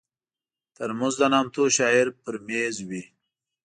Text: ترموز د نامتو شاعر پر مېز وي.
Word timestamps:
ترموز 0.75 1.15
د 1.19 1.23
نامتو 1.33 1.63
شاعر 1.77 2.07
پر 2.21 2.35
مېز 2.47 2.75
وي. 2.89 3.03